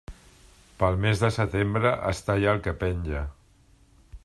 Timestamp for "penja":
2.85-3.25